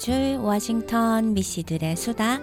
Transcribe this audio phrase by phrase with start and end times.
[0.00, 2.40] 날려줄 워싱턴 미씨들의 수다.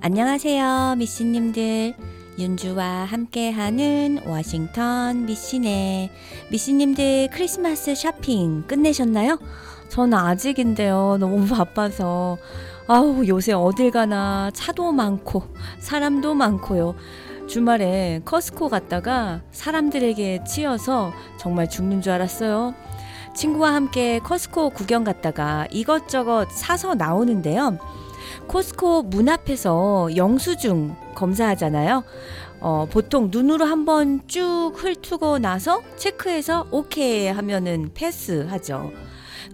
[0.00, 1.94] 안녕하세요, 미씨님들.
[2.38, 6.10] 윤주와 함께하는 워싱턴 미씨네.
[6.50, 9.38] 미씨님들 크리스마스 쇼핑 끝내셨나요?
[9.88, 11.18] 전 아직인데요.
[11.20, 12.38] 너무 바빠서.
[12.86, 15.42] 아우, 요새 어딜 가나 차도 많고,
[15.78, 16.94] 사람도 많고요.
[17.46, 22.74] 주말에 커스코 갔다가 사람들에게 치여서 정말 죽는 줄 알았어요.
[23.36, 27.78] 친구와 함께 커스코 구경 갔다가 이것저것 사서 나오는데요.
[28.48, 32.02] 코스코 문 앞에서 영수증 검사하잖아요.
[32.60, 38.92] 어, 보통 눈으로 한번 쭉 훑고 나서 체크해서 오케이 하면은 패스하죠.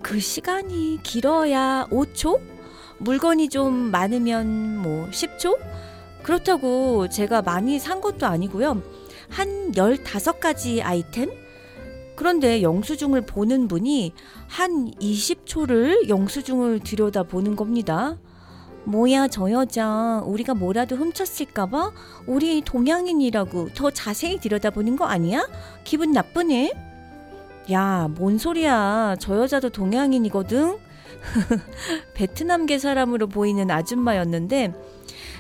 [0.01, 2.41] 그 시간이 길어야 5초?
[2.99, 5.59] 물건이 좀 많으면 뭐 10초?
[6.23, 8.81] 그렇다고 제가 많이 산 것도 아니고요.
[9.29, 11.42] 한 15가지 아이템?
[12.15, 14.13] 그런데 영수증을 보는 분이
[14.49, 18.19] 한 20초를 영수증을 들여다 보는 겁니다.
[18.85, 21.93] 뭐야, 저 여자, 우리가 뭐라도 훔쳤을까봐?
[22.27, 25.49] 우리 동양인이라고 더 자세히 들여다보는 거 아니야?
[25.85, 26.73] 기분 나쁘네?
[27.71, 29.17] 야, 뭔 소리야.
[29.21, 30.79] 저 여자도 동양인이거든?
[32.15, 34.73] 베트남계 사람으로 보이는 아줌마였는데,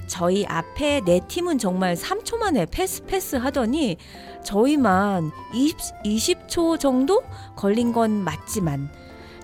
[0.07, 3.97] 저희 앞에 내 팀은 정말 3초 만에 패스 패스 하더니
[4.45, 7.23] 저희만 20, 20초 정도
[7.57, 8.91] 걸린 건 맞지만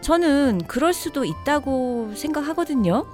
[0.00, 3.06] 저는 그럴 수도 있다고 생각하거든요.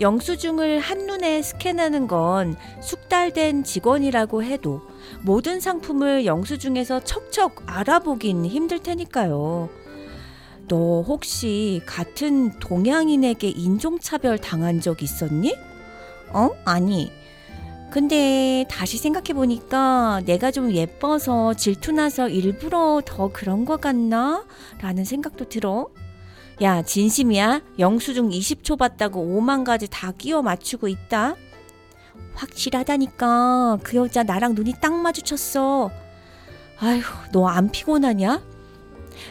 [0.00, 4.82] 영수증을 한눈에 스캔하는 건 숙달된 직원이라고 해도
[5.22, 9.68] 모든 상품을 영수증에서 척척 알아보긴 힘들 테니까요.
[10.68, 15.54] 너 혹시 같은 동양인에게 인종차별 당한 적 있었니?
[16.32, 16.50] 어?
[16.64, 17.12] 아니.
[17.90, 24.44] 근데 다시 생각해보니까 내가 좀 예뻐서 질투나서 일부러 더 그런 것 같나?
[24.80, 25.88] 라는 생각도 들어.
[26.62, 27.62] 야, 진심이야?
[27.78, 31.36] 영수증 20초 봤다고 5만 가지 다 끼워 맞추고 있다?
[32.34, 33.78] 확실하다니까.
[33.82, 35.90] 그 여자 나랑 눈이 딱 마주쳤어.
[36.80, 37.00] 아휴,
[37.32, 38.42] 너 안 피곤하냐?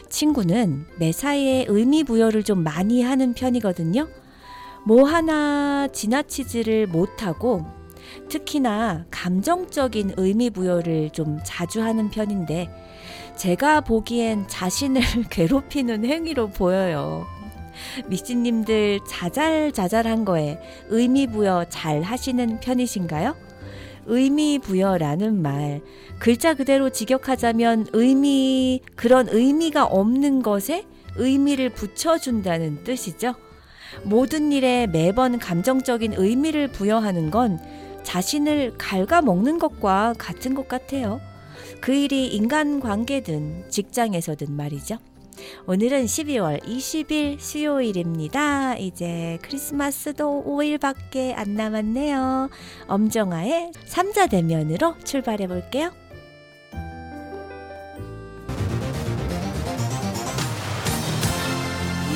[0.08, 4.08] 친구는 매사에 의미 부여를 좀 많이 하는 편이거든요.
[4.86, 7.66] 뭐 하나 지나치지를 못하고
[8.28, 12.70] 특히나 감정적인 의미 부여를 좀 자주 하는 편인데
[13.34, 17.26] 제가 보기엔 자신을 괴롭히는 행위로 보여요.
[18.06, 23.34] 미씨님들 자잘자잘한 거에 의미 부여 잘 하시는 편이신가요?
[24.06, 25.80] 의미 부여라는 말
[26.20, 30.84] 글자 그대로 직역하자면 의미 그런 의미가 없는 것에
[31.16, 33.34] 의미를 붙여준다는 뜻이죠.
[34.04, 37.58] 모든 일에 매번 감정적인 의미를 부여하는 건
[38.02, 41.20] 자신을 갉아먹는 것과 같은 것 같아요.
[41.80, 44.98] 그 일이 인간 관계든 직장에서든 말이죠.
[45.66, 48.76] 오늘은 12월 20일 수요일입니다.
[48.76, 52.48] 이제 크리스마스도 5일밖에 안 남았네요.
[52.86, 55.92] 엄정아의 삼자대면으로 출발해 볼게요.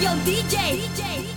[0.01, 0.81] Yo, DJ.
[0.81, 1.30] DJ.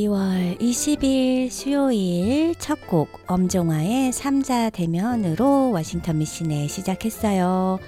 [0.00, 7.78] 12월 20일 수요일 첫 곡 엄종화의 삼자 대면으로 워싱턴 미신에 시작했어요.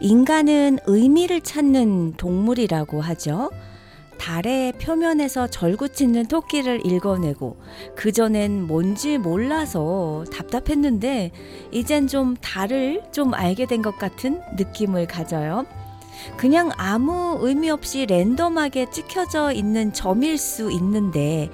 [0.00, 3.50] 인간은 의미를 찾는 동물이라고 하죠.
[4.18, 7.56] 달의 표면에서 절구짓는 토끼를 읽어내고
[7.96, 11.30] 그전엔 뭔지 몰라서 답답했는데
[11.72, 15.64] 이젠 좀 달을 좀 알게 된 것 같은 느낌을 가져요.
[16.36, 21.50] 그냥 아무 의미 없이 랜덤하게 찍혀져 있는 점일 수 있는데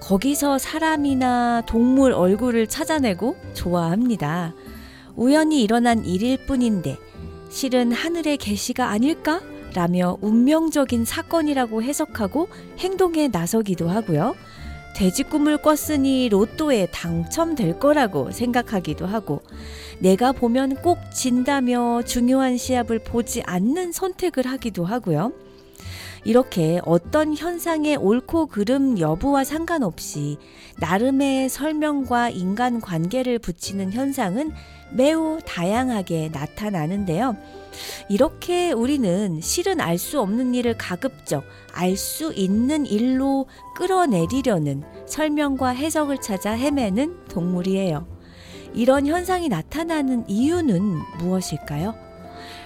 [0.00, 4.54] 거기서 사람이나 동물 얼굴을 찾아내고 좋아합니다.
[5.16, 6.98] 우연히 일어난 일일 뿐인데
[7.50, 9.40] 실은 하늘의 계시가 아닐까?
[9.74, 14.34] 라며 운명적인 사건이라고 해석하고 행동에 나서기도 하고요.
[14.94, 19.42] 돼지 꿈을 꿨으니 로또에 당첨될 거라고 생각하기도 하고
[19.98, 25.32] 내가 보면 꼭 진다며 중요한 시합을 보지 않는 선택을 하기도 하고요.
[26.24, 30.38] 이렇게 어떤 현상의 옳고 그름 여부와 상관없이
[30.78, 34.52] 나름의 설명과 인간 관계를 붙이는 현상은
[34.92, 37.36] 매우 다양하게 나타나는데요.
[38.08, 46.20] 이렇게 우리는 실은 알 수 없는 일을 가급적 알 수 있는 일로 끌어내리려는 설명과 해석을
[46.20, 48.06] 찾아 헤매는 동물이에요.
[48.74, 52.11] 이런 현상이 나타나는 이유는 무엇일까요?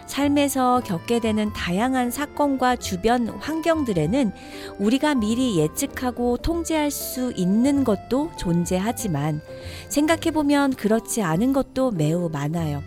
[0.06, 4.32] 삶에서 겪게 되는 다양한 사건과 주변 환경들에는
[4.78, 9.40] 우리가 미리 예측하고 통제할 수 있는 것도 존재하지만
[9.88, 12.82] 생각해보면 그렇지 않은 것도 매우 많아요.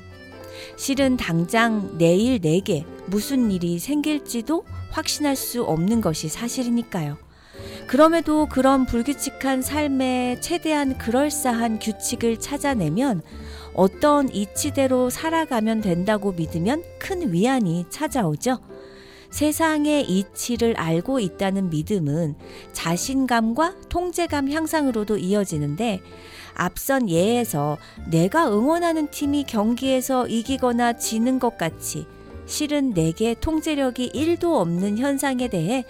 [0.78, 7.18] 실은 당장 내일 내게 무슨 일이 생길지도 확신할 수 없는 것이 사실이니까요.
[7.88, 13.22] 그럼에도 그런 불규칙한 삶에 최대한 그럴싸한 규칙을 찾아내면
[13.80, 18.60] 어떤 이치대로 살아가면 된다고 믿으면 큰 위안이 찾아오죠.
[19.30, 22.36] 세상의 이치를 알고 있다는 믿음은
[22.74, 26.02] 자신감과 통제감 향상으로도 이어지는데
[26.56, 27.78] 앞선 예에서
[28.12, 32.06] 내가 응원하는 팀이 경기에서 이기거나 지는 것 같이
[32.48, 35.86] 실은 내게 통제력이 1도 없는 현상에 대해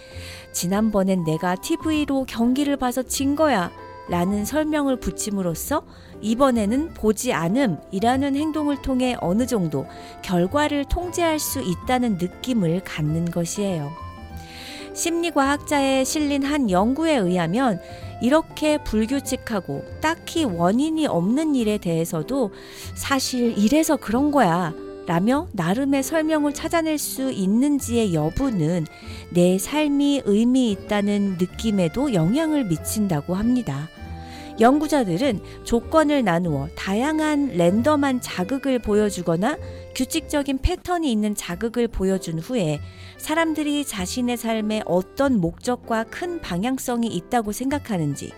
[0.52, 3.72] 지난번엔 내가 TV로 경기를 봐서 진 거야
[4.10, 5.84] 라는 설명을 붙임으로써
[6.22, 9.86] 이번에는 보지 않음이라는 행동을 통해 어느 정도
[10.22, 13.92] 결과를 통제할 수 있다는 느낌을 갖는 것이에요.
[14.94, 17.80] 심리과학자에 실린 한 연구에 의하면
[18.22, 22.52] 이렇게 불규칙하고 딱히 원인이 없는 일에 대해서도
[22.96, 24.74] 사실 이래서 그런 거야.
[25.06, 28.86] 라며 나름의 설명을 찾아낼 수 있는지의 여부는
[29.32, 33.90] 내 삶이 의미 있다는 느낌에도 영향을 미친다고 합니다.
[34.60, 39.58] 연구자들은 조건을 나누어 다양한 랜덤한 자극을 보여주거나
[39.96, 42.80] 규칙적인 패턴이 있는 자극을 보여준 후에
[43.18, 48.32] 사람들이 자신의 삶에 어떤 목적과 큰 방향성이 있다고 생각하는지,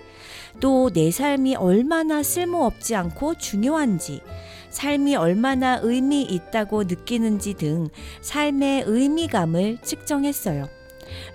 [0.59, 4.21] 또 내 삶이 얼마나 쓸모없지 않고 중요한지,
[4.69, 7.89] 삶이 얼마나 의미 있다고 느끼는지 등
[8.21, 10.80] 삶의 의미감을 측정했어요.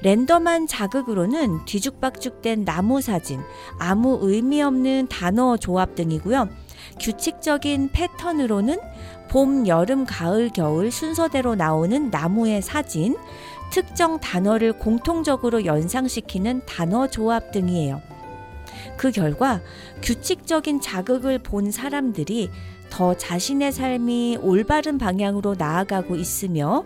[0.02, 3.40] 랜덤한 자극으로는 뒤죽박죽된 나무 사진,
[3.78, 6.48] 아무 의미 없는 단어 조합 등이고요.
[7.00, 8.78] 규칙적인 패턴으로는
[9.28, 13.16] 봄, 여름, 가을, 겨울 순서대로 나오는 나무의 사진,
[13.70, 18.00] 특정 단어를 공통적으로 연상시키는 단어 조합 등이에요.
[18.96, 19.60] 그 결과
[20.02, 22.50] 규칙적인 자극을 본 사람들이
[22.88, 26.84] 더 자신의 삶이 올바른 방향으로 나아가고 있으며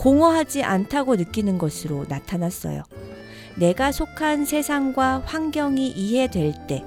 [0.00, 2.82] 공허하지 않다고 느끼는 것으로 나타났어요.
[3.56, 6.84] 내가 속한 세상과 환경이 이해될 때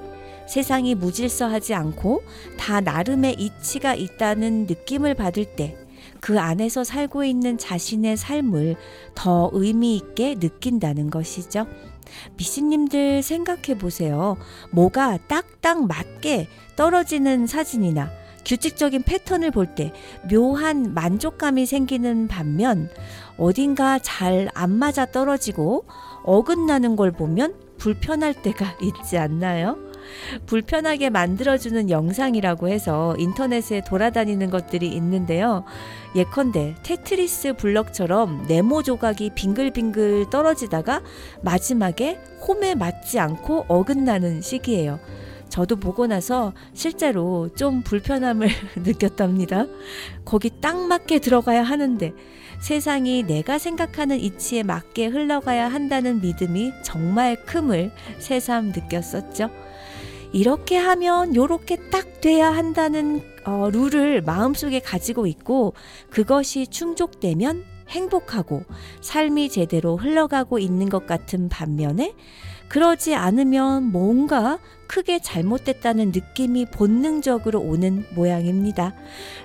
[0.48, 2.22] 세상이 무질서하지 않고
[2.58, 5.84] 다 나름의 이치가 있다는 느낌을 받을 때
[6.24, 8.76] 그 안에서 살고 있는 자신의 삶을
[9.14, 11.66] 더 의미 있게 느낀다는 것이죠.
[12.38, 14.38] 미신님들 생각해 보세요.
[14.70, 18.10] 뭐가 딱딱 맞게 떨어지는 사진이나
[18.44, 19.92] 규칙적인 패턴을 볼 때
[20.30, 22.90] 묘한 만족감이 생기는 반면
[23.38, 25.84] 어딘가 잘 안 맞아 떨어지고
[26.24, 29.76] 어긋나는 걸 보면 불편할 때가 있지 않나요?
[30.46, 35.64] 불편하게 만들어주는 영상이라고 해서 인터넷에 돌아다니는 것들이 있는데요.
[36.14, 41.00] 예컨대 테트리스 블럭처럼 네모 조각이 빙글빙글 떨어지다가
[41.40, 45.00] 마지막에 홈에 맞지 않고 어긋나는 시기예요.
[45.54, 48.48] 저도 보고 나서 실제로 좀 불편함을
[48.82, 49.66] 느꼈답니다.
[50.24, 52.12] 거기 딱 맞게 들어가야 하는데
[52.60, 59.48] 세상이 내가 생각하는 이치에 맞게 흘러가야 한다는 믿음이 정말 큼을 새삼 느꼈었죠.
[60.32, 65.74] 이렇게 하면 요렇게 딱 돼야 한다는 어, 룰을 마음속에 가지고 있고
[66.10, 68.64] 그것이 충족되면 행복하고
[69.02, 72.12] 삶이 제대로 흘러가고 있는 것 같은 반면에
[72.74, 78.96] 그러지 않으면 뭔가 크게 잘못됐다는 느낌이 본능적으로 오는 모양입니다.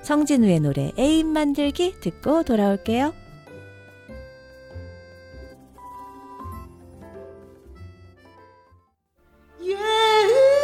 [0.02, 3.14] 성진우의 노래 애인 만들기 듣고 돌아올게요.
[9.62, 10.59] 언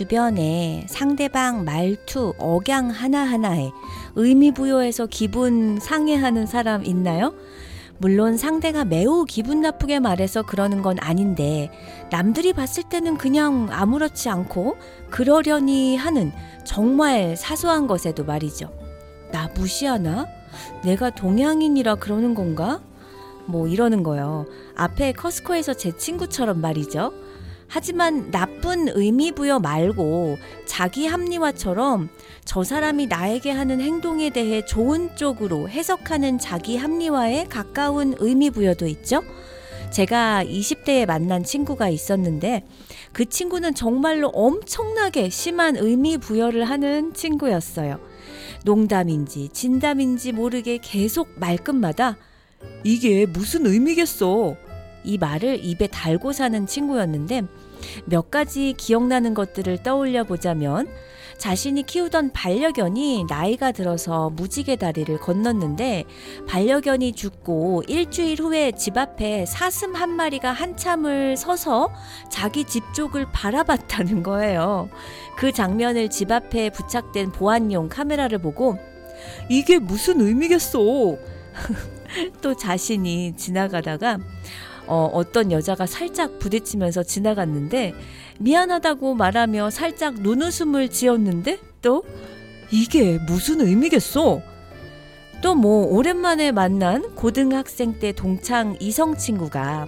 [0.00, 3.70] 주변에 상대방 말투, 억양 하나하나에
[4.14, 7.34] 의미 부여해서 기분 상해하는 사람 있나요?
[7.98, 11.70] 물론 상대가 매우 기분 나쁘게 말해서 그러는 건 아닌데
[12.10, 14.78] 남들이 봤을 때는 그냥 아무렇지 않고
[15.10, 16.32] 그러려니 하는
[16.64, 18.72] 정말 사소한 것에도 말이죠.
[19.32, 20.26] 나 무시하나?
[20.82, 22.80] 내가 동양인이라 그러는 건가?
[23.44, 24.46] 뭐 이러는 거요.
[24.76, 27.12] 앞에 커스코에서 제 친구처럼 말이죠.
[27.72, 32.08] 하지만 나쁜 의미 부여 말고 자기 합리화처럼
[32.44, 39.22] 저 사람이 나에게 하는 행동에 대해 좋은 쪽으로 해석하는 자기 합리화에 가까운 의미 부여도 있죠.
[39.92, 42.66] 제가 20대에 만난 친구가 있었는데
[43.12, 48.00] 그 친구는 정말로 엄청나게 심한 의미 부여를 하는 친구였어요.
[48.64, 52.16] 농담인지 진담인지 모르게 계속 말끝마다
[52.82, 54.56] 이게 무슨 의미겠어?
[55.04, 57.42] 이 말을 입에 달고 사는 친구였는데
[58.04, 60.88] 몇 가지 기억나는 것들을 떠올려 보자면
[61.40, 66.04] 자신이 키우던 반려견이 나이가 들어서 무지개 다리를 건넜는데
[66.46, 71.88] 반려견이 죽고 일주일 후에 집 앞에 사슴 한 마리가 한참을 서서
[72.28, 74.90] 자기 집 쪽을 바라봤다는 거예요.
[75.38, 78.76] 그 장면을 집 앞에 부착된 보안용 카메라를 보고
[79.48, 80.78] 이게 무슨 의미겠어?
[82.42, 84.18] 또 자신이 지나가다가
[84.90, 87.94] 어, 어떤 여자가 살짝 부딪히면서 지나갔는데
[88.40, 92.02] 미안하다고 말하며 살짝 눈웃음을 지었는데 또
[92.72, 94.42] 이게 무슨 의미겠어?
[95.42, 99.86] 또 뭐 오랜만에 만난 고등학생 때 동창 이성 친구가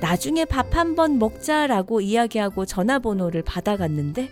[0.00, 4.30] 나중에 밥 한 번 먹자라고 이야기하고 전화번호를 받아갔는데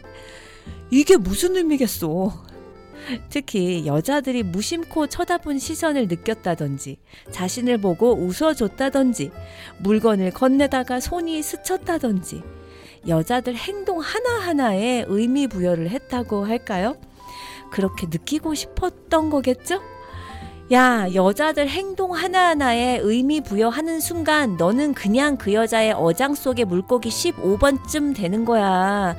[0.90, 2.32] 이게 무슨 의미겠어?
[3.28, 6.98] 특히 여자들이 무심코 쳐다본 시선을 느꼈다든지
[7.30, 9.30] 자신을 보고 웃어줬다든지
[9.78, 12.42] 물건을 건네다가 손이 스쳤다든지
[13.08, 16.96] 여자들 행동 하나하나에 의미 부여를 했다고 할까요?
[17.70, 19.80] 그렇게 느끼고 싶었던 거겠죠?
[20.72, 28.14] 야, 여자들 행동 하나하나에 의미 부여하는 순간 너는 그냥 그 여자의 어장 속의 물고기 15번쯤
[28.14, 29.16] 되는 거야.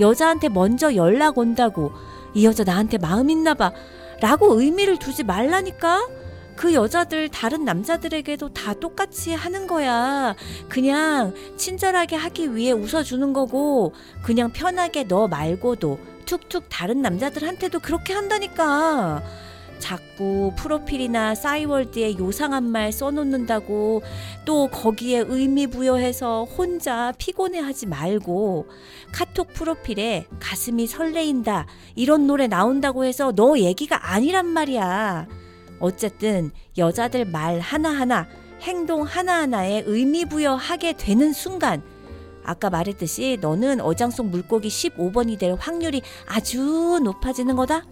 [0.00, 1.92] 여자한테 먼저 연락 온다고
[2.34, 3.72] 이 여자 나한테 마음 있나 봐.
[4.20, 6.08] 라고 의미를 두지 말라니까?
[6.56, 10.36] 그 여자들 다른 남자들에게도 다 똑같이 하는 거야.
[10.68, 13.92] 그냥 친절하게 하기 위해 웃어주는 거고,
[14.22, 19.22] 그냥 편하게 너 말고도 툭툭 다른 남자들한테도 그렇게 한다니까.
[19.78, 24.02] 자꾸 프로필이나 싸이월드에 요상한 말 써놓는다고
[24.44, 28.66] 또 거기에 의미 부여해서 혼자 피곤해하지 말고
[29.12, 35.26] 카톡 프로필에 가슴이 설레인다 이런 노래 나온다고 해서 너 얘기가 아니란 말이야.
[35.80, 38.26] 어쨌든 여자들 말 하나하나
[38.62, 41.82] 행동 하나하나에 의미 부여하게 되는 순간
[42.44, 47.84] 아까 말했듯이 너는 어장 속 물고기 15번이 될 확률이 아주 높아지는 거다.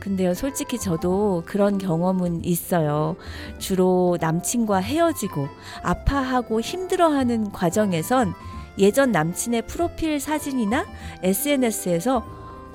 [0.00, 3.16] 근데요, 솔직히 저도 그런 경험은 있어요.
[3.58, 5.48] 주로 남친과 헤어지고
[5.82, 8.32] 아파하고 힘들어하는 과정에선
[8.78, 10.86] 예전 남친의 프로필 사진이나
[11.22, 12.24] SNS에서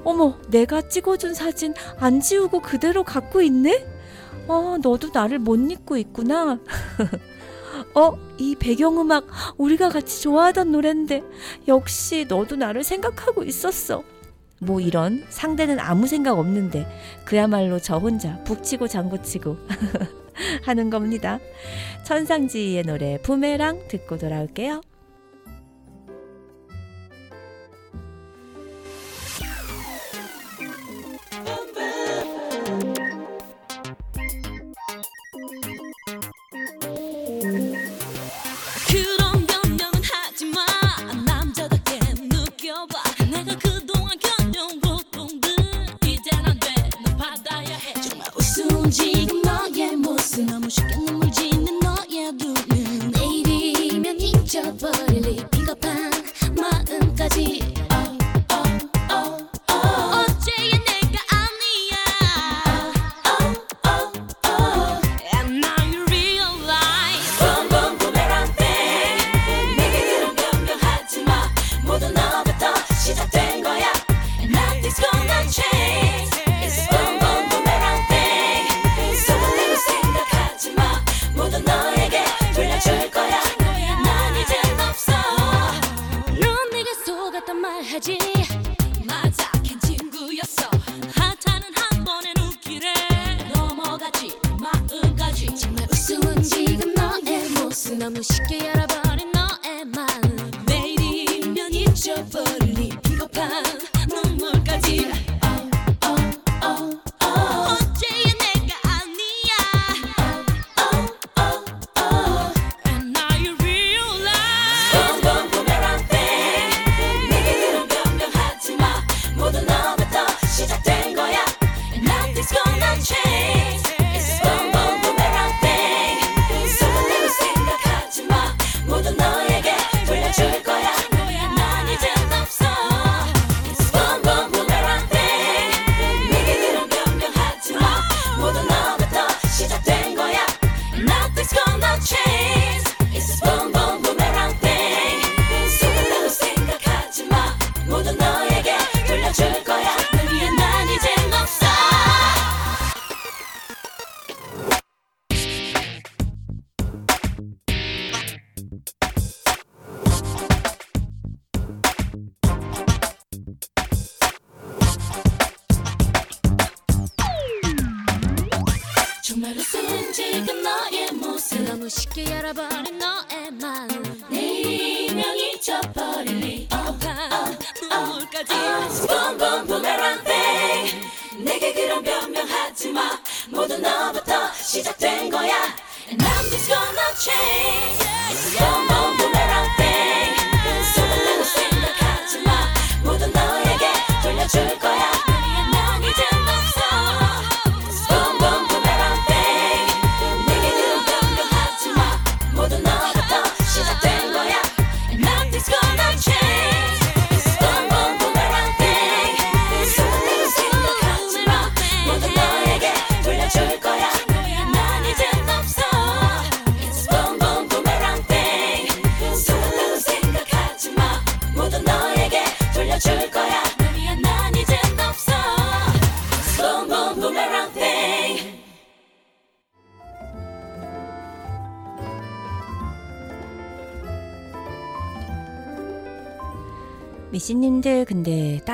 [0.03, 3.87] 어머, 내가 찍어준 사진 안 지우고 그대로 갖고 있네?
[4.47, 6.59] 어, 너도 나를 못 잊고 있구나.
[7.95, 9.25] 어, 이 배경음악
[9.57, 11.23] 우리가 같이 좋아하던 노랜데
[11.69, 14.03] 역시 너도 나를 생각하고 있었어.
[14.63, 16.87] 뭐 이런 상대는 아무 생각 없는데
[17.25, 19.57] 그야말로 저 혼자 북치고 장구치고
[20.63, 21.39] 하는 겁니다.
[22.03, 24.81] 천상지의 노래 부메랑 듣고 돌아올게요.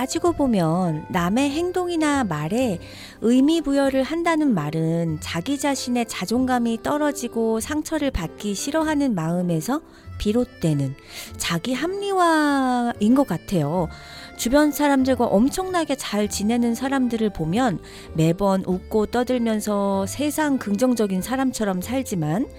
[0.10, 2.80] 따지고 보면 남의 행동이나 말에
[3.22, 9.82] 의미 부여를 한다는 말은 자기 자신의 자존감이 떨어지고 상처를 받기 싫어하는 마음에서
[10.18, 10.96] 비롯되는
[11.38, 13.88] 자기 합리화인 것 같아요.
[14.36, 17.78] 주변 사람들과 엄청나게 잘 지내는 사람들을 보면
[18.16, 22.50] 매번 웃고 떠들면서 세상 긍정적인 사람처럼 살지만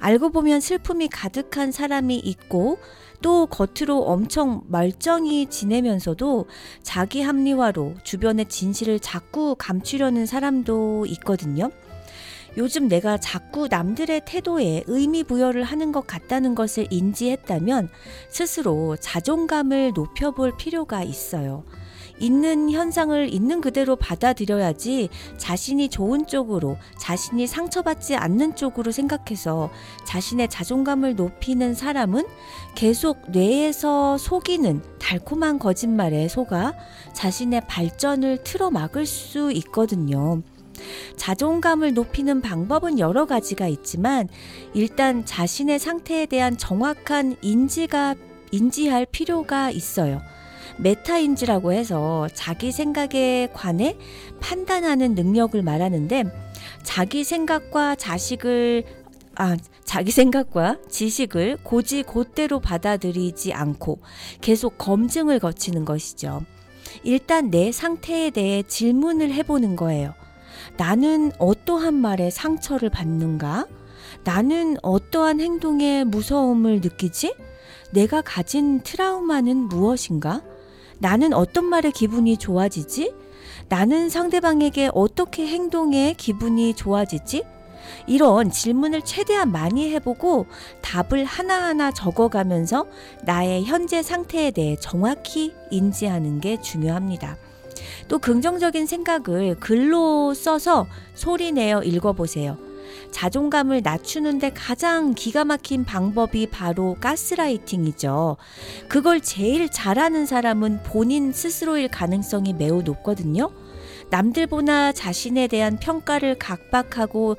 [0.00, 2.78] 알고 보면 슬픔이 가득한 사람이 있고
[3.20, 6.46] 또 겉으로 엄청 멀쩡히 지내면서도
[6.82, 11.70] 자기 합리화로 주변의 진실을 자꾸 감추려는 사람도 있거든요.
[12.56, 17.88] 요즘 내가 자꾸 남들의 태도에 의미 부여를 하는 것 같다는 것을 인지했다면
[18.30, 21.64] 스스로 자존감을 높여볼 필요가 있어요.
[22.20, 29.70] 있는 현상을 있는 그대로 받아들여야지 자신이 좋은 쪽으로, 자신이 상처받지 않는 쪽으로 생각해서
[30.06, 32.26] 자신의 자존감을 높이는 사람은
[32.74, 36.74] 계속 뇌에서 속이는 달콤한 거짓말에 속아
[37.12, 40.42] 자신의 발전을 틀어막을 수 있거든요.
[41.16, 44.28] 자존감을 높이는 방법은 여러 가지가 있지만
[44.74, 48.14] 일단 자신의 상태에 대한 정확한 인지가
[48.50, 50.20] 인지할 필요가 있어요.
[50.78, 53.96] 메타인지라고 해서 자기 생각에 관해
[54.40, 56.24] 판단하는 능력을 말하는데
[56.82, 58.84] 자기 생각과 자식을
[59.36, 64.00] 아, 자기 생각과 지식을 고지 곧대로 받아들이지 않고
[64.40, 66.42] 계속 검증을 거치는 것이죠.
[67.04, 70.14] 일단 내 상태에 대해 질문을 해보는 거예요.
[70.76, 73.66] 나는 어떠한 말에 상처를 받는가?
[74.24, 77.34] 나는 어떠한 행동에 무서움을 느끼지?
[77.92, 80.42] 내가 가진 트라우마는 무엇인가?
[80.98, 83.12] 나는 어떤 말에 기분이 좋아지지?
[83.68, 87.44] 나는 상대방에게 어떻게 행동해 기분이 좋아지지?
[88.06, 90.46] 이런 질문을 최대한 많이 해보고
[90.82, 92.86] 답을 하나하나 적어가면서
[93.24, 97.36] 나의 현재 상태에 대해 정확히 인지하는 게 중요합니다.
[98.08, 102.67] 또 긍정적인 생각을 글로 써서 소리 내어 읽어보세요.
[103.10, 108.36] 자존감을 낮추는데 가장 기가 막힌 방법이 바로 가스라이팅이죠.
[108.88, 113.50] 그걸 제일 잘하는 사람은 본인 스스로일 가능성이 매우 높거든요.
[114.10, 117.36] 남들보다 자신에 대한 평가를 각박하고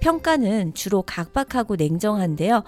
[0.00, 2.62] 평가는 주로 각박하고 냉정한데요.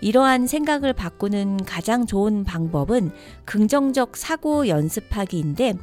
[0.00, 3.12] 이러한 생각을 바꾸는 가장 좋은 방법은
[3.44, 5.74] 긍정적 사고 연습하기인데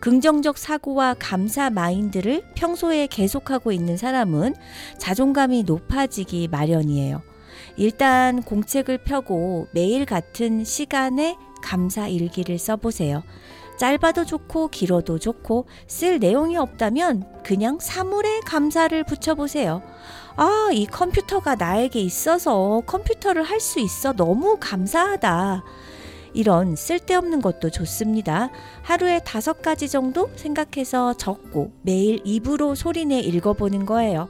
[0.00, 4.54] 긍정적 사고와 감사 마인드를 평소에 계속하고 있는 사람은
[4.98, 7.22] 자존감이 높아지기 마련이에요.
[7.76, 13.22] 일단 공책을 펴고 매일 같은 시간에 감사 일기를 써보세요.
[13.78, 19.82] 짧아도 좋고 길어도 좋고 쓸 내용이 없다면 그냥 사물에 감사를 붙여보세요.
[20.36, 25.64] 아, 이 컴퓨터가 나에게 있어서 컴퓨터를 할 수 있어 너무 감사하다.
[26.34, 28.50] 이런 쓸데없는 것도 좋습니다.
[28.82, 34.28] 하루에 다섯 가지 정도 생각해서 적고 매일 입으로 소리내 읽어보는 거예요.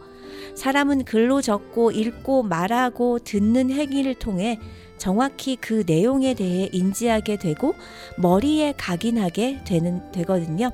[0.54, 4.58] 사람은 글로 적고 읽고 말하고 듣는 행위를 통해
[4.98, 7.74] 정확히 그 내용에 대해 인지하게 되고
[8.18, 10.70] 머리에 각인하게 되는 되거든요.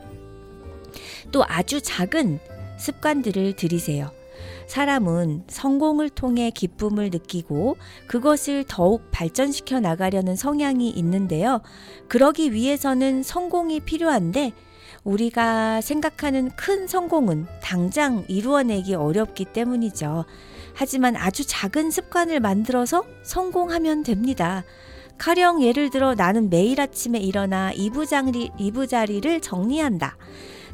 [1.30, 2.40] 또 아주 작은
[2.78, 4.10] 습관들을 들이세요.
[4.66, 7.76] 사람은 성공을 통해 기쁨을 느끼고
[8.06, 11.60] 그것을 더욱 발전시켜 나가려는 성향이 있는데요.
[12.08, 14.52] 그러기 위해서는 성공이 필요한데
[15.04, 20.24] 우리가 생각하는 큰 성공은 당장 이루어내기 어렵기 때문이죠.
[20.74, 24.64] 하지만 아주 작은 습관을 만들어서 성공하면 됩니다.
[25.16, 30.16] 가령 예를 들어 나는 매일 아침에 일어나 이부자리, 이부자리를 정리한다.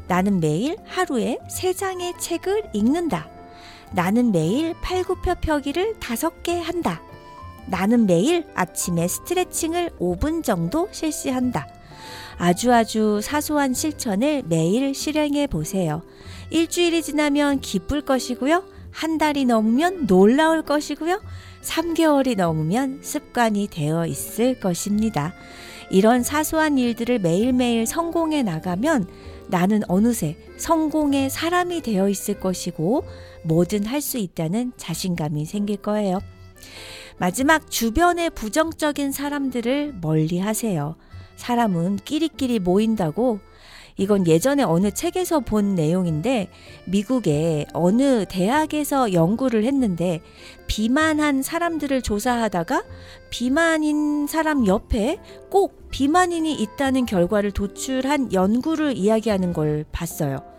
[0.07, 3.32] 나는 매일 하루에 세 장의 책을 읽는다.
[3.93, 7.01] 나는 매일 팔굽혀 펴기를 다섯 개 한다.
[7.67, 11.67] 나는 매일 아침에 스트레칭을 5분 정도 실시한다.
[12.37, 16.01] 아주 아주 사소한 실천을 매일 실행해 보세요.
[16.49, 18.63] 일주일이 지나면 기쁠 것이고요.
[18.91, 21.21] 한 달이 넘으면 놀라울 것이고요.
[21.61, 25.33] 3개월이 넘으면 습관이 되어 있을 것입니다.
[25.89, 29.07] 이런 사소한 일들을 매일매일 성공해 나가면
[29.47, 33.03] 나는 어느새 성공의 사람이 되어 있을 것이고
[33.43, 36.19] 뭐든 할 수 있다는 자신감이 생길 거예요.
[37.17, 40.95] 마지막 주변의 부정적인 사람들을 멀리 하세요.
[41.35, 43.39] 사람은 끼리끼리 모인다고
[43.95, 46.49] 이건 예전에 어느 책에서 본 내용인데
[46.85, 50.21] 미국의 어느 대학에서 연구를 했는데
[50.67, 52.83] 비만한 사람들을 조사하다가
[53.29, 55.19] 비만인 사람 옆에
[55.51, 60.52] 꼭 비만인이 있다는 결과를 도출한 연구를 이야기하는 걸 봤어요.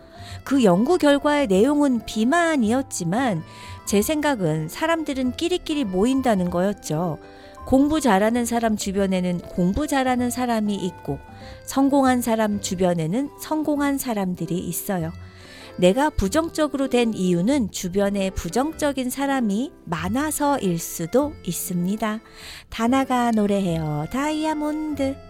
[0.45, 3.43] 그 연구 결과의 내용은 비만이었지만
[3.85, 7.17] 제 생각은 사람들은 끼리끼리 모인다는 거였죠.
[7.65, 11.17] 공부 잘하는 사람 주변에는 공부 잘하는 사람이 있고
[11.65, 15.11] 성공한 사람 주변에는 성공한 사람들이 있어요.
[15.77, 22.21] 내가 부정적으로 된 이유는 주변에 부정적인 사람이 많아서일 수도 있습니다.
[22.69, 24.05] 다나가 노래해요.
[24.11, 25.24] 다이아몬드.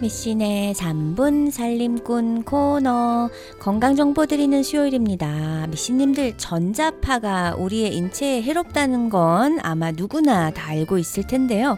[0.00, 5.66] 미신의 3분 살림꾼 코너 건강 정보 드리는 수요일입니다.
[5.68, 11.76] 미신님들 전자파가 우리의 인체에 해롭다는 건 아마 누구나 다 알고 있을 텐데요.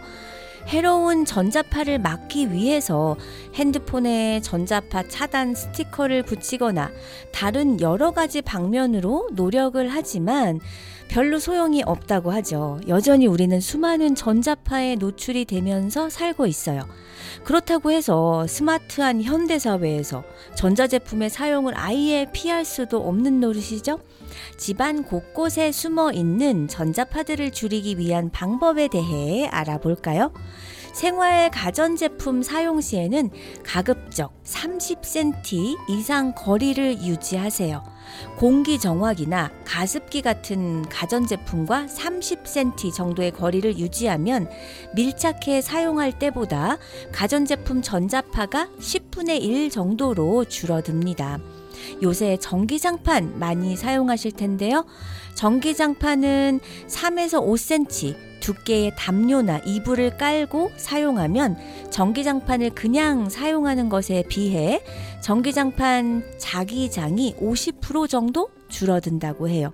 [0.69, 3.17] 해로운 전자파를 막기 위해서
[3.55, 6.93] 핸드폰에 전자파 차단 스티커를 붙이거나
[7.33, 10.61] 다른 여러 가지 방면으로 노력을 하지만
[11.09, 12.81] 별로 소용이 없다고 하죠.
[12.89, 16.87] 여전히 우리는 수많은 전자파에 노출이 되면서 살고 있어요.
[17.45, 20.25] 그렇다고 해서 스마트한 현대 사회에서
[20.57, 24.01] 전자제품의 사용을 아예 피할 수도 없는 노릇이죠.
[24.57, 30.33] 집안 곳곳에 숨어 있는 전자파들을 줄이기 위한 방법에 대해 알아볼까요?
[30.93, 33.31] 생활 가전제품 사용 시에는
[33.65, 37.83] 가급적 30cm 이상 거리를 유지하세요.
[38.37, 44.49] 공기 정화기나 가습기 같은 가전제품과 30cm 정도의 거리를 유지하면
[44.95, 46.79] 밀착해 사용할 때보다
[47.13, 51.39] 가전제품 전자파가 10분의 1 정도로 줄어듭니다.
[52.03, 54.85] 요새 전기장판 많이 사용하실 텐데요.
[55.35, 61.57] 전기장판은 3에서 5cm 두께의 담요나 이불을 깔고 사용하면
[61.91, 64.83] 전기장판을 그냥 사용하는 것에 비해
[65.23, 69.71] 전기장판 자기장이 50% 정도 줄어든다고 해요.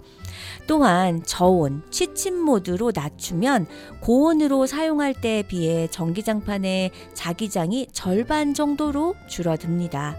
[0.66, 3.66] 또한 저온, 취침 모드로 낮추면
[4.00, 10.16] 고온으로 사용할 때에 비해 전기장판의 자기장이 절반 정도로 줄어듭니다.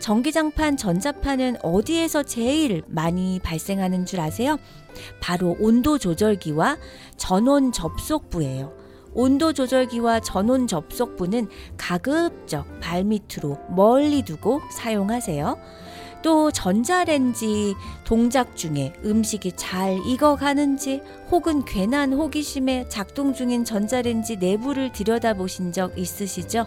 [0.00, 4.58] 전기장판, 전자파는 어디에서 제일 많이 발생하는 줄 아세요?
[5.20, 6.78] 바로 온도 조절기와
[7.16, 8.72] 전원 접속부예요.
[9.14, 15.58] 온도 조절기와 전원 접속부는 가급적 발밑으로 멀리 두고 사용하세요.
[16.22, 17.74] 또 전자레인지
[18.04, 26.66] 동작 중에 음식이 잘 익어가는지 혹은 괜한 호기심에 작동 중인 전자레인지 내부를 들여다보신 적 있으시죠?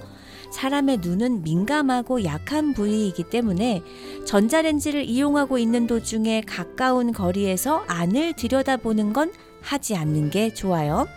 [0.55, 3.83] 사람의 눈은 민감하고 약한 부위이기 때문에
[4.23, 11.07] 전자레인지를 이용하고 있는 도중에 가까운 거리에서 안을 들여다보는 건 하지 않는 게 좋아요.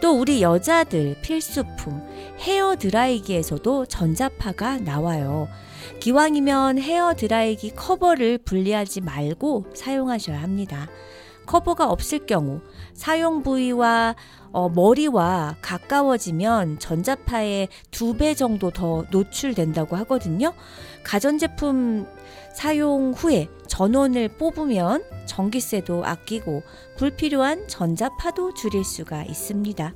[0.00, 2.02] 또 우리 여자들 필수품
[2.40, 5.48] 헤어 드라이기에서도 전자파가 나와요.
[6.00, 10.88] 기왕이면 헤어 드라이기 커버를 분리하지 말고 사용하셔야 합니다.
[11.46, 12.60] 커버가 없을 경우
[12.94, 14.14] 사용 부위와
[14.52, 20.52] 어, 머리와 가까워지면 전자파에 두배 정도 더 노출된다고 하거든요.
[21.04, 22.06] 가전제품
[22.54, 26.62] 사용 후에 전원을 뽑으면 전기세도 아끼고
[26.98, 29.94] 불필요한 전자파도 줄일 수가 있습니다.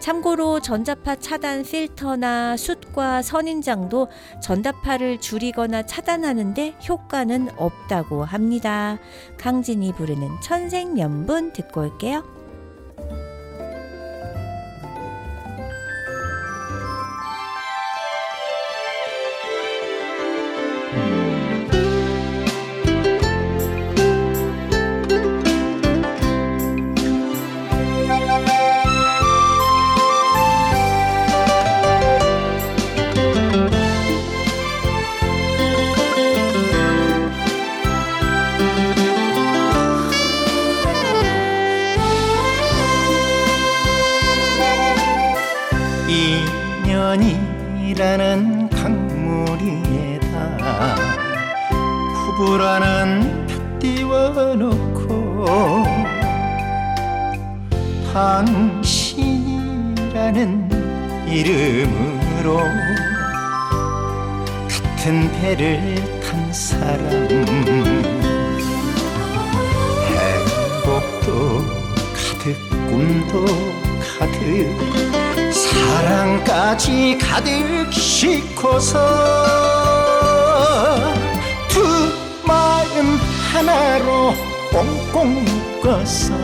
[0.00, 4.08] 참고로 전자파 차단 필터나 숯과 선인장도
[4.42, 8.98] 전자파를 줄이거나 차단하는데 효과는 없다고 합니다.
[9.38, 12.39] 강진이 부르는 천생연분 듣고 올게요.
[78.60, 78.98] 싣고서
[81.68, 81.82] 두
[82.46, 83.18] 마음
[83.52, 84.34] 하나로
[84.70, 86.34] 꽁꽁 묶어서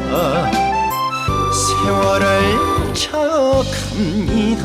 [1.53, 4.57] 세월을 쳐갑니다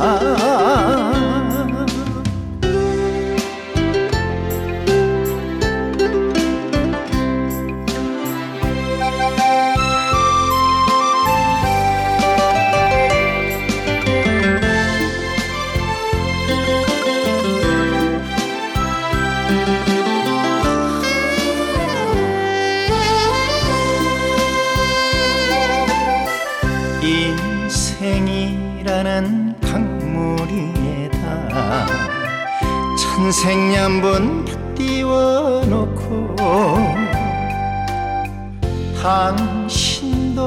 [39.01, 40.41] 당신도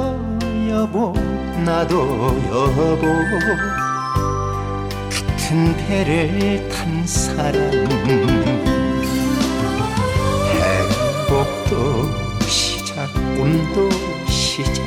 [0.70, 1.12] 여보
[1.64, 1.98] 나도
[2.48, 3.02] 여보.
[5.10, 7.56] 같은 배를 탄 사람
[11.32, 12.08] 행복도
[12.46, 13.90] 시작 꿈도
[14.28, 14.84] 시작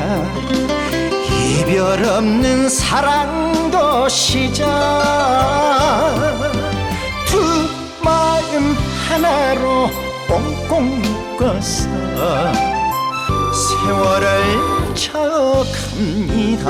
[1.59, 4.65] 이별 없는 사랑도 시작.
[7.25, 7.67] 두
[8.01, 8.77] 마음
[9.09, 9.89] 하나로
[10.29, 12.76] 꽁꽁 묶어서
[13.87, 14.29] 세월을
[14.95, 16.65] 쳐갑니다.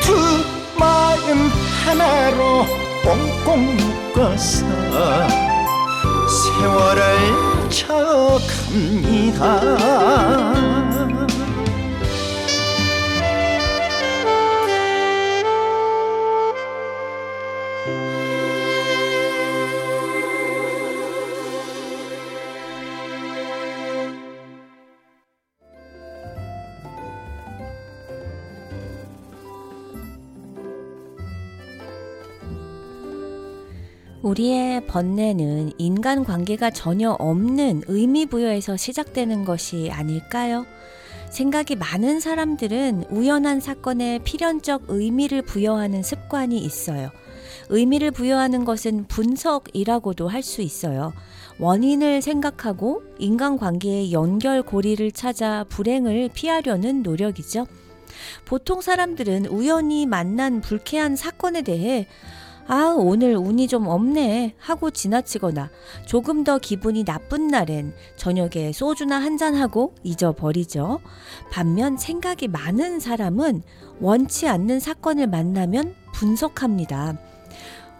[0.00, 0.14] 두
[0.78, 1.50] 마음
[1.84, 2.64] 하나로
[3.02, 4.64] 꽁꽁 묶어서
[6.28, 7.02] 세월을
[7.70, 9.42] 쳐갑니다
[34.32, 40.64] 우리의 번뇌는 인간 관계가 전혀 없는 의미 부여에서 시작되는 것이 아닐까요?
[41.28, 47.10] 생각이 많은 사람들은 우연한 사건에 필연적 의미를 부여하는 습관이 있어요.
[47.68, 51.12] 의미를 부여하는 것은 분석이라고도 할 수 있어요.
[51.58, 57.66] 원인을 생각하고 인간관계의 연결고리를 찾아 불행을 피하려는 노력이죠.
[58.46, 62.06] 보통 사람들은 우연히 만난 불쾌한 사건에 대해
[62.68, 65.70] 아, 오늘 운이 좀 없네 하고 지나치거나
[66.06, 71.00] 조금 더 기분이 나쁜 날엔 저녁에 소주나 한잔하고 잊어버리죠.
[71.50, 73.62] 반면 생각이 많은 사람은
[74.00, 77.18] 원치 않는 사건을 만나면 분석합니다.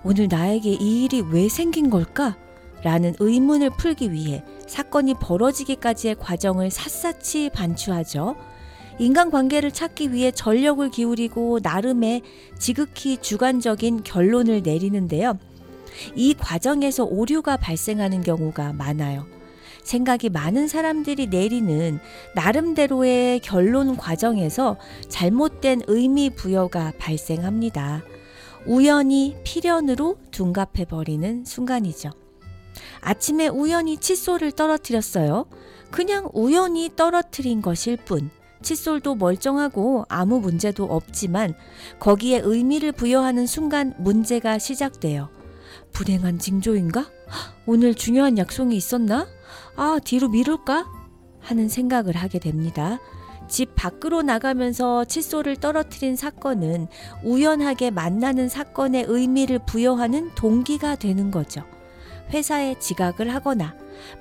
[0.04, 2.36] 오늘 나에게 이 일이 왜 생긴 걸까?
[2.82, 8.34] 라는 의문을 풀기 위해 사건이 벌어지기까지의 과정을 샅샅이 반추하죠.
[9.02, 12.22] 인간관계를 찾기 위해 전력을 기울이고 나름의
[12.56, 15.40] 지극히 주관적인 결론을 내리는데요.
[16.14, 19.26] 이 과정에서 오류가 발생하는 경우가 많아요.
[19.82, 21.98] 생각이 많은 사람들이 내리는
[22.36, 24.76] 나름대로의 결론 과정에서
[25.08, 28.04] 잘못된 의미 부여가 발생합니다.
[28.66, 32.10] 우연히 필연으로 둔갑해버리는 순간이죠.
[33.00, 35.46] 아침에 우연히 칫솔을 떨어뜨렸어요.
[35.90, 38.30] 그냥 우연히 떨어뜨린 것일 뿐.
[38.62, 41.54] 칫솔도 멀쩡하고 아무 문제도 없지만
[41.98, 45.28] 거기에 의미를 부여하는 순간 문제가 시작돼요.
[45.92, 47.06] 불행한 징조인가?
[47.66, 49.26] 오늘 중요한 약속이 있었나?
[49.76, 50.86] 아, 뒤로 미룰까?
[51.40, 52.98] 하는 생각을 하게 됩니다.
[53.48, 56.86] 집 밖으로 나가면서 칫솔을 떨어뜨린 사건은
[57.24, 61.62] 우연하게 만나는 사건의 의미를 부여하는 동기가 되는 거죠.
[62.32, 63.76] 회사에 지각을 하거나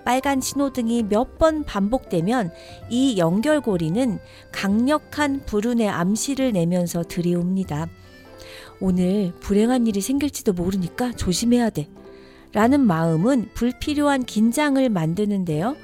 [0.05, 2.51] 빨간 신호등이 몇 번 반복되면
[2.89, 4.20] 이 연결고리는
[4.51, 7.88] 강력한 불운의 암시를 내면서 들이옵니다.
[8.80, 11.88] 오늘 불행한 일이 생길지도 모르니까 조심해야 돼.
[12.53, 15.76] 라는 마음은 불필요한 긴장을 만드는데요.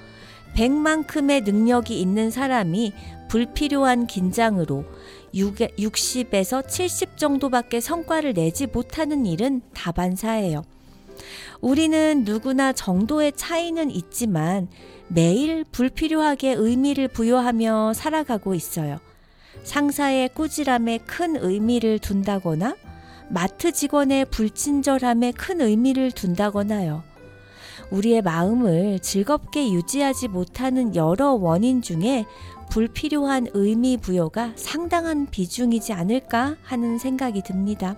[0.56, 2.94] 100만큼의 능력이 있는 사람이
[3.30, 4.86] 불필요한 긴장으로
[5.34, 10.64] 60에서 70 정도밖에 성과를 내지 못하는 일은 다반사예요.
[11.62, 14.68] 우리는 누구나 정도의 차이는 있지만
[15.08, 19.00] 매일 불필요하게 의미를 부여하며 살아가고 있어요.
[19.64, 22.76] 상사의 꾸지람에 큰 의미를 둔다거나
[23.30, 27.04] 마트 직원의 불친절함에 큰 의미를 둔다거나요.
[27.92, 32.26] 우리의 마음을 즐겁게 유지하지 못하는 여러 원인 중에
[32.70, 37.96] 불필요한 의미 부여가 상당한 비중이지 않을까 하는 생각이 듭니다.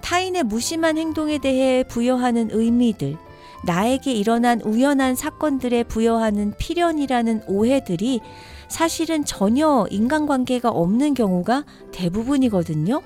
[0.00, 3.16] 타인의 무심한 행동에 대해 부여하는 의미들,
[3.64, 8.20] 나에게 일어난 우연한 사건들에 부여하는 필연이라는 오해들이
[8.68, 13.02] 사실은 전혀 인간관계가 없는 경우가 대부분이거든요.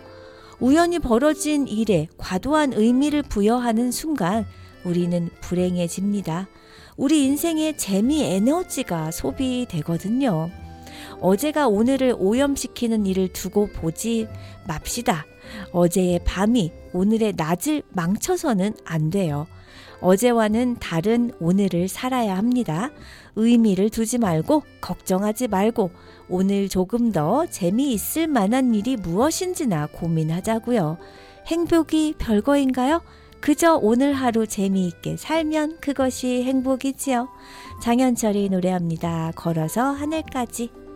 [0.58, 4.44] 우연히 벌어진 일에 과도한 의미를 부여하는 순간
[4.84, 6.48] 우리는 불행해집니다.
[6.96, 10.50] 우리 인생의 재미 에너지가 소비되거든요.
[11.20, 14.28] 어제가 오늘을 오염시키는 일을 두고 보지
[14.66, 15.24] 맙시다.
[15.72, 19.46] 어제의 밤이 오늘의 낮을 망쳐서는 안 돼요.
[20.00, 22.90] 어제와는 다른 오늘을 살아야 합니다.
[23.36, 25.90] 의미를 두지 말고 걱정하지 말고
[26.28, 30.98] 오늘 조금 더 재미있을 만한 일이 무엇인지나 고민하자고요.
[31.46, 33.02] 행복이 별거인가요?
[33.40, 37.28] 그저 오늘 하루 재미있게 살면 그것이 행복이지요.
[37.82, 39.32] 장현철이 노래합니다.
[39.34, 40.89] 걸어서 하늘까지.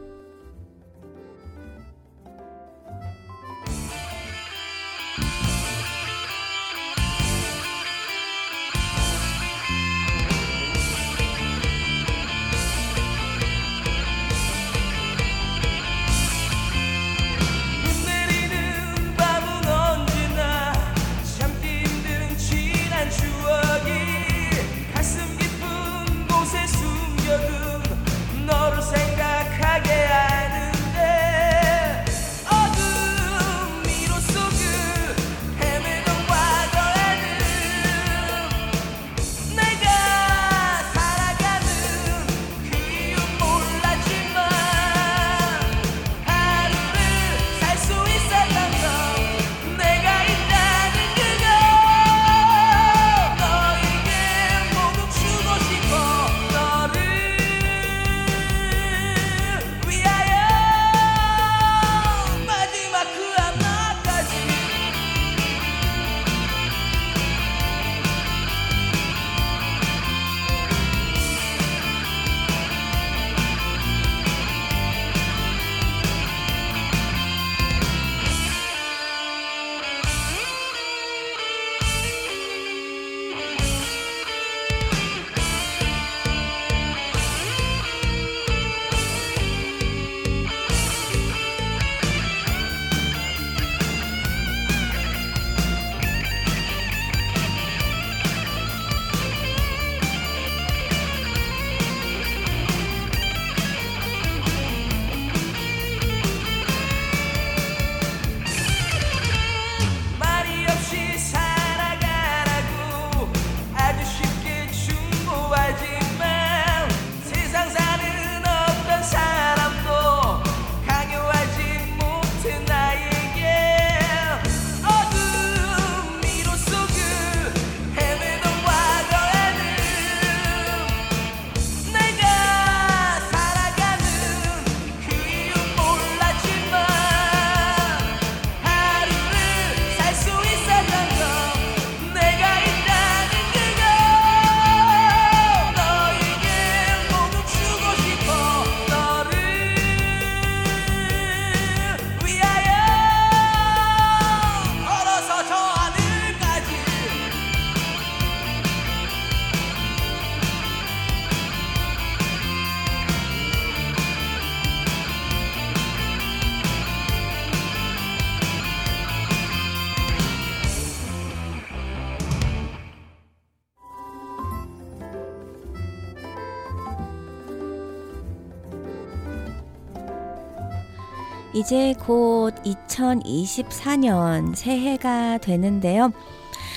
[181.65, 186.13] 이제 곧 2024년 새해가 되는데요.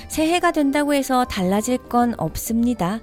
[0.07, 3.01] 새해가 된다고 해서 달라질 건 없습니다.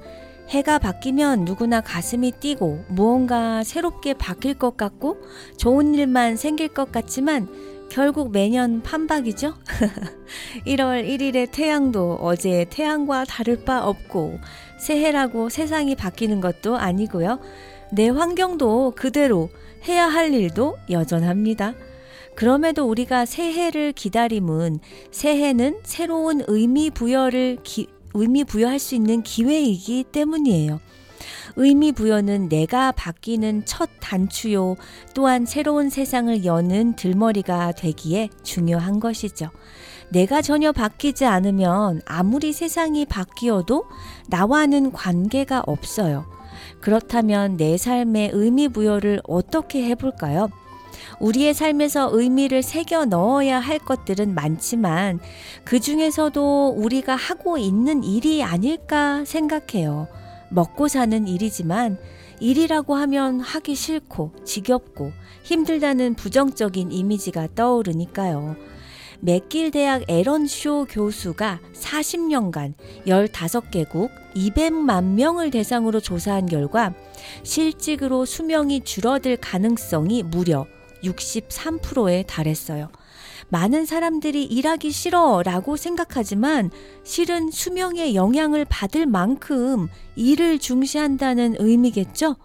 [0.49, 5.19] 해가 바뀌면 누구나 가슴이 뛰고 무언가 새롭게 바뀔 것 같고
[5.59, 7.49] 좋은 일만 생길 것 같지만
[7.91, 9.53] 결국 매년 판박이죠.
[10.67, 14.39] 1월 1일의 태양도 어제의 태양과 다를 바 없고
[14.79, 17.41] 새해라고 세상이 바뀌는 것도 아니고요.
[17.93, 19.51] 내 환경도 그대로
[19.87, 21.75] 해야 할 일도 여전합니다.
[22.35, 24.81] 그럼에도 우리가 새해를 기다림은
[25.11, 30.81] 새해는 새로운 의미 부여를 기, 의미 부여할 수 있는 기회이기 때문이에요.
[31.57, 34.75] 의미 부여는 내가 바뀌는 첫 단추요
[35.15, 39.51] 또한 새로운 세상을 여는 들머리가 되기에 중요한 것이죠.
[40.09, 43.85] 내가 전혀 바뀌지 않으면 아무리 세상이 바뀌어도
[44.29, 46.34] 나와는 관계가 없어요.
[46.81, 50.49] 그렇다면 내 삶의 의미 부여를 어떻게 해볼까요?
[51.21, 55.21] 우리의 삶에서 의미를 새겨 넣어야 할 것들은 많지만
[55.65, 60.09] 그 중에서도 우리가 하고 있는 일이 아닐까 생각해요.
[60.51, 61.99] 먹고 사는 일이지만
[62.41, 65.13] 일이라고 하면 하기 싫고 지겹고
[65.45, 68.57] 힘들다는 부정적인 이미지가 떠오르니까요.
[69.25, 72.75] 맥길 대학 에런 쇼 교수가 40년간
[73.07, 76.93] 15개국 200만 명을 대상으로 조사한 결과
[77.43, 80.67] 실직으로 수명이 줄어들 가능성이 무려
[81.03, 82.91] 63%에 달했어요.
[83.49, 86.71] 많은 사람들이 일하기 싫어 라고 생각하지만
[87.03, 92.37] 실은 수명에 영향을 받을 만큼 일을 중시한다는 의미겠죠?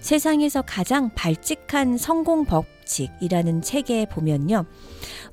[0.00, 4.64] 세상에서 가장 발칙한 성공 법 칙이라는 책에 보면요.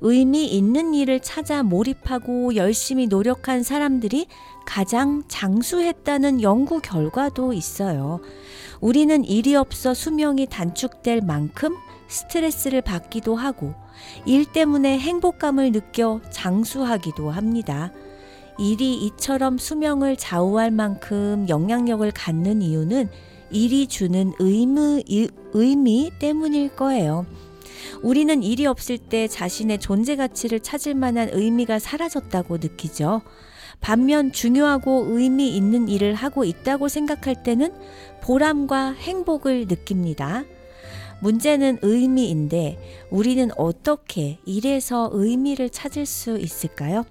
[0.00, 4.26] 의미 있는 일을 찾아 몰입하고 열심히 노력한 사람들이
[4.66, 8.20] 가장 장수했다는 연구 결과도 있어요.
[8.80, 11.74] 우리는 일이 없어 수명이 단축될 만큼
[12.08, 13.74] 스트레스를 받기도 하고
[14.26, 17.92] 일 때문에 행복감을 느껴 장수하기도 합니다.
[18.58, 23.08] 일이 이처럼 수명을 좌우할 만큼 영향력을 갖는 이유는
[23.50, 27.26] 일이 주는 의무, 이- 의미 때문일 거예요.
[28.02, 33.22] 우리는 일이 없을 때 자신의 존재 가치를 찾을 만한 의미가 사라졌다고 느끼죠.
[33.80, 37.72] 반면 중요하고 의미 있는 일을 하고 있다고 생각할 때는
[38.22, 40.44] 보람과 행복을 느낍니다.
[41.20, 47.04] 문제는 의미인데 우리는 어떻게 일에서 의미를 찾을 수 있을까요?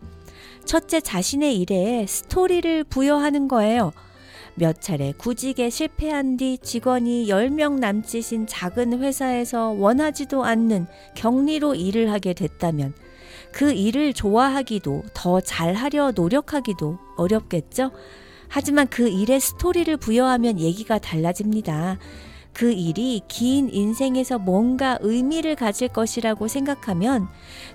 [0.65, 3.91] 첫째 자신의 일에 스토리를 부여하는 거예요.
[4.55, 12.33] 몇 차례 구직에 실패한 뒤 직원이 10명 남짓인 작은 회사에서 원하지도 않는 격리로 일을 하게
[12.33, 12.93] 됐다면
[13.51, 17.91] 그 일을 좋아하기도 더 잘하려 노력하기도 어렵겠죠?
[18.47, 21.97] 하지만 그 일에 스토리를 부여하면 얘기가 달라집니다.
[22.53, 27.27] 그 일이 긴 인생에서 뭔가 의미를 가질 것이라고 생각하면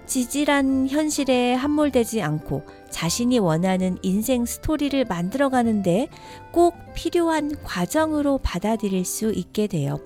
[0.07, 6.09] 지질한 현실에 함몰되지 않고 자신이 원하는 인생 스토리를 만들어가는데
[6.53, 9.99] 꼭 필요한 과정으로 받아들일 수 있게 돼요.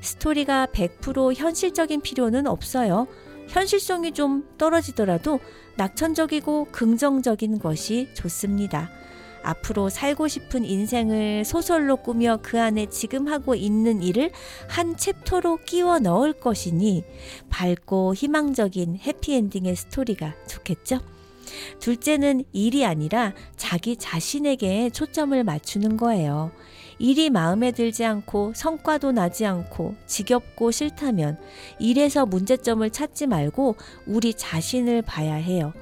[0.00, 3.06] 스토리가 100% 현실적인 필요는 없어요.
[3.48, 5.40] 현실성이 좀 떨어지더라도
[5.76, 8.90] 낙천적이고 긍정적인 것이 좋습니다.
[9.42, 14.30] 앞으로 살고 싶은 인생을 소설로 꾸며 그 안에 지금 하고 있는 일을
[14.68, 17.04] 한 챕터로 끼워 넣을 것이니
[17.48, 21.00] 밝고 희망적인 해피엔딩의 스토리가 좋겠죠?
[21.80, 26.52] 둘째는 일이 아니라 자기 자신에게 초점을 맞추는 거예요.
[26.98, 31.38] 일이 마음에 들지 않고 성과도 나지 않고 지겹고 싫다면
[31.78, 33.76] 일에서 문제점을 찾지 말고
[34.06, 35.72] 우리 자신을 봐야 해요.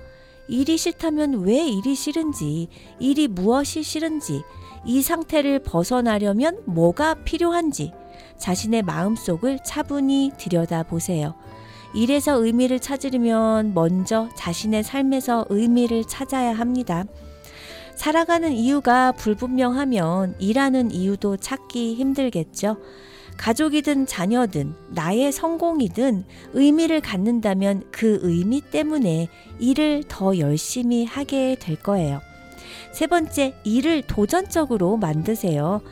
[0.48, 2.68] 일이 싫다면 왜 일이 싫은지,
[2.98, 4.42] 일이 무엇이 싫은지,
[4.84, 7.92] 이 상태를 벗어나려면 뭐가 필요한지
[8.38, 11.34] 자신의 마음속을 차분히 들여다보세요.
[11.94, 17.04] 일에서 의미를 찾으려면 먼저 자신의 삶에서 의미를 찾아야 합니다.
[17.94, 22.76] 살아가는 이유가 불분명하면 일하는 이유도 찾기 힘들겠죠.
[23.36, 26.24] 가족이든 자녀든 나의 성공이든
[26.54, 29.28] 의미를 갖는다면 그 의미 때문에
[29.58, 32.20] 일을 더 열심히 하게 될 거예요.
[32.92, 35.82] 세 번째, 일을 도전적으로 만드세요.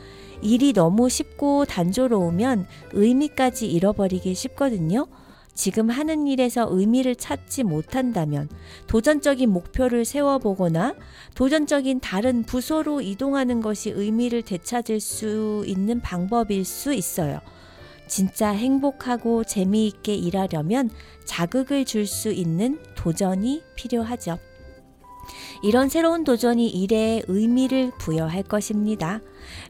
[0.41, 5.07] 일이 너무 쉽고 단조로우면 의미까지 잃어버리기 쉽거든요.
[5.55, 8.49] 지금 하는 일에서 의미를 찾지 못한다면
[8.87, 10.95] 도전적인 목표를 세워보거나
[11.33, 17.39] 도전적인 다른 부서로 이동하는 것이 의미를 되찾을 수 있는 방법일 수 있어요.
[18.07, 20.91] 진짜 행복하고 재미있게 일하려면
[21.23, 24.37] 자극을 줄 수 있는 도전이 필요하죠.
[25.63, 29.21] 이런 새로운 도전이 일에 의미를 부여할 것입니다.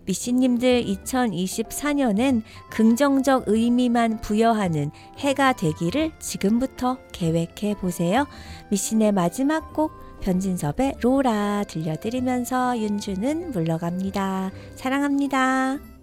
[0.06, 8.26] 미씨님들 2024년엔 긍정적 의미만 부여하는 해가 되기를 지금부터 계획해 보세요.
[8.72, 14.52] 미신의 마지막 곡 변진섭의 로라 들려드리면서 윤주는 물러갑니다.
[14.76, 15.95] 사랑합니다.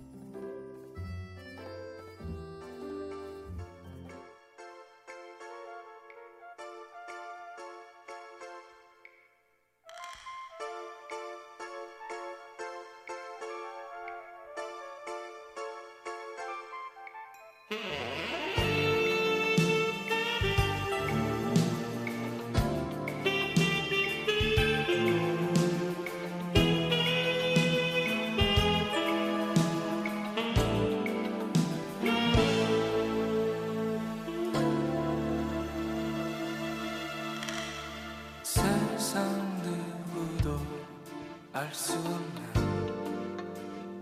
[41.54, 42.52] 알 수 없는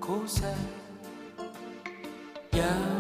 [0.01, 0.55] 곳에
[2.57, 3.00] 야